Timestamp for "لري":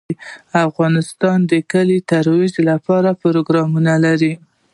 4.05-4.33